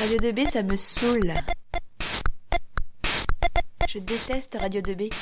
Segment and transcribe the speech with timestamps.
[0.00, 1.34] Radio 2B, ça me saoule.
[3.86, 5.12] Je déteste Radio 2B.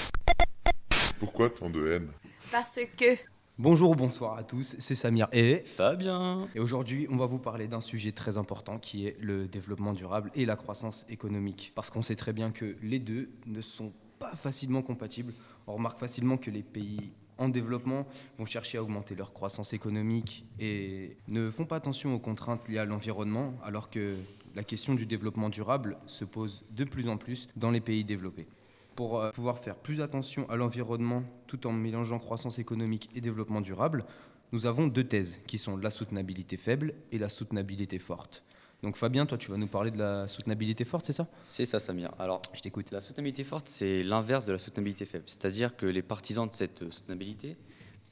[1.18, 2.08] Pourquoi tant de haine?
[2.52, 3.16] Parce que.
[3.58, 7.80] Bonjour, bonsoir à tous, c'est Samir et Fabien et aujourd'hui on va vous parler d'un
[7.80, 11.72] sujet très important qui est le développement durable et la croissance économique.
[11.74, 15.34] Parce qu'on sait très bien que les deux ne sont pas facilement compatibles.
[15.66, 18.06] On remarque facilement que les pays en développement
[18.38, 22.78] vont chercher à augmenter leur croissance économique et ne font pas attention aux contraintes liées
[22.78, 24.16] à l'environnement alors que
[24.58, 28.48] la question du développement durable se pose de plus en plus dans les pays développés.
[28.96, 33.60] Pour euh, pouvoir faire plus attention à l'environnement tout en mélangeant croissance économique et développement
[33.60, 34.04] durable,
[34.50, 38.42] nous avons deux thèses qui sont la soutenabilité faible et la soutenabilité forte.
[38.82, 41.28] Donc Fabien, toi tu vas nous parler de la soutenabilité forte, c'est ça?
[41.44, 42.10] C'est ça, Samir.
[42.18, 42.90] Alors, Je t'écoute.
[42.90, 45.24] la soutenabilité forte, c'est l'inverse de la soutenabilité faible.
[45.28, 47.56] C'est-à-dire que les partisans de cette soutenabilité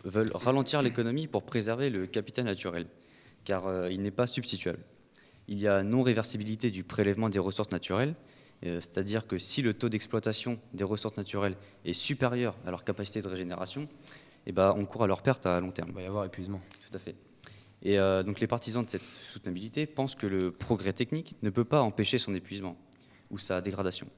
[0.05, 2.87] veulent ralentir l'économie pour préserver le capital naturel,
[3.43, 4.79] car euh, il n'est pas substituable.
[5.49, 8.15] Il y a non-réversibilité du prélèvement des ressources naturelles,
[8.65, 13.21] euh, c'est-à-dire que si le taux d'exploitation des ressources naturelles est supérieur à leur capacité
[13.23, 13.89] de régénération,
[14.47, 15.91] eh ben, on court à leur perte à long terme.
[15.91, 16.61] Il va y avoir épuisement.
[16.91, 17.15] Tout à fait.
[17.83, 21.65] Et euh, donc les partisans de cette soutenabilité pensent que le progrès technique ne peut
[21.65, 22.77] pas empêcher son épuisement
[23.31, 24.09] ou sa dégradation.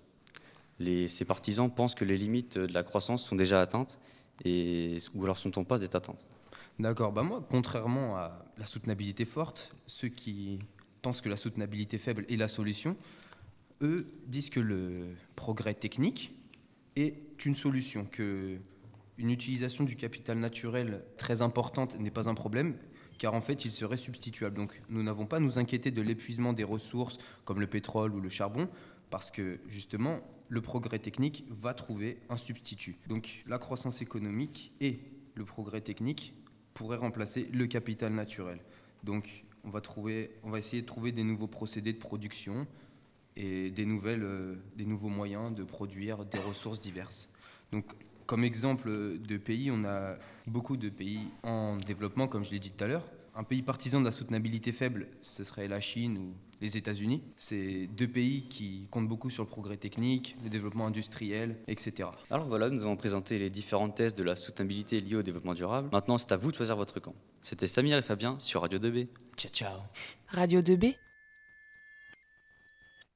[0.78, 3.98] Les- ces partisans pensent que les limites de la croissance sont déjà atteintes
[4.44, 6.24] et, ou alors sont en passe d'être atteintes.
[6.78, 10.60] D'accord, bah moi, contrairement à la soutenabilité forte, ceux qui
[11.02, 12.96] pensent que la soutenabilité faible est la solution,
[13.82, 16.32] eux disent que le progrès technique
[16.96, 18.58] est une solution, que
[19.18, 22.76] une utilisation du capital naturel très importante n'est pas un problème,
[23.18, 24.56] car en fait il serait substituable.
[24.56, 28.20] Donc nous n'avons pas à nous inquiéter de l'épuisement des ressources comme le pétrole ou
[28.20, 28.68] le charbon,
[29.10, 32.96] parce que justement le progrès technique va trouver un substitut.
[33.08, 35.00] Donc la croissance économique et
[35.34, 36.32] le progrès technique
[36.74, 38.60] pourraient remplacer le capital naturel.
[39.02, 42.66] Donc on va, trouver, on va essayer de trouver des nouveaux procédés de production
[43.36, 47.28] et des, nouvelles, euh, des nouveaux moyens de produire des ressources diverses.
[47.72, 47.84] Donc
[48.26, 50.16] comme exemple de pays, on a
[50.46, 53.04] beaucoup de pays en développement, comme je l'ai dit tout à l'heure.
[53.34, 57.22] Un pays partisan de la soutenabilité faible, ce serait la Chine ou les États-Unis.
[57.36, 62.10] C'est deux pays qui comptent beaucoup sur le progrès technique, le développement industriel, etc.
[62.30, 65.88] Alors voilà, nous avons présenté les différentes thèses de la soutenabilité liées au développement durable.
[65.92, 67.14] Maintenant, c'est à vous de choisir votre camp.
[67.40, 69.06] C'était Samir et Fabien sur Radio 2B.
[69.38, 69.88] Ciao ciao.
[70.30, 71.07] Radio 2B